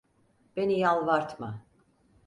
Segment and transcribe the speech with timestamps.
[0.55, 1.63] Beni yalvartma.